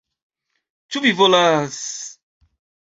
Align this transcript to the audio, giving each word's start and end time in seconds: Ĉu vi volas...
Ĉu 0.95 1.03
vi 1.05 1.13
volas... 1.21 1.79